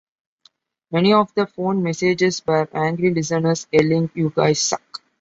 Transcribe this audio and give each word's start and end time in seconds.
Many 0.91 1.13
of 1.13 1.31
the 1.35 1.45
phone 1.45 1.83
messages 1.83 2.41
were 2.47 2.67
angry 2.73 3.13
listeners 3.13 3.67
yelling 3.71 4.09
You 4.15 4.31
guys 4.35 4.59
suck! 4.59 5.03